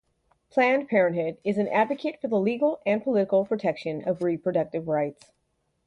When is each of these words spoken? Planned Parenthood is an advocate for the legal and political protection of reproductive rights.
Planned 0.49 0.87
Parenthood 0.89 1.37
is 1.43 1.59
an 1.59 1.67
advocate 1.67 2.19
for 2.19 2.27
the 2.27 2.39
legal 2.39 2.81
and 2.87 3.03
political 3.03 3.45
protection 3.45 4.03
of 4.03 4.23
reproductive 4.23 4.87
rights. 4.87 5.29